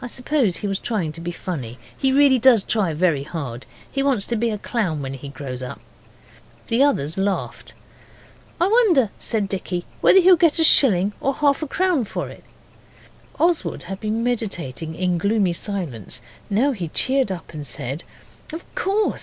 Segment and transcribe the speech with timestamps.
[0.00, 3.66] I suppose he was trying to be funny he really does try very hard.
[3.92, 5.80] He wants to be a clown when he grows up.
[6.68, 7.74] The others laughed.
[8.58, 12.44] 'I wonder,' said Dicky, 'whether he'll get a shilling or half a crown for it.'
[13.38, 18.02] Oswald had been meditating in gloomy silence, now he cheered up and said
[18.50, 19.22] 'Of course!